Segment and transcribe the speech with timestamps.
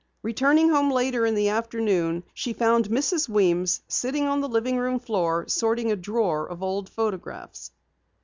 [0.23, 3.29] Returning home later in the afternoon, she found Mrs.
[3.29, 7.69] Weems sitting on the living room floor, sorting a drawer of old photographs.